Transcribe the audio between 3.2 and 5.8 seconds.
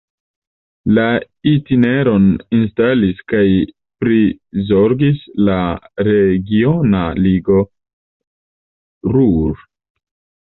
kaj prizorgas la